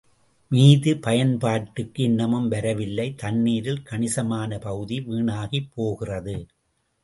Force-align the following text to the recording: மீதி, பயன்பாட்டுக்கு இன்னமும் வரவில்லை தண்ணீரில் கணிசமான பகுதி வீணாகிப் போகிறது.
மீதி, 0.51 0.93
பயன்பாட்டுக்கு 0.97 2.03
இன்னமும் 2.03 2.47
வரவில்லை 2.47 3.07
தண்ணீரில் 3.15 3.83
கணிசமான 3.83 4.59
பகுதி 4.59 4.99
வீணாகிப் 4.99 5.71
போகிறது. 5.75 6.37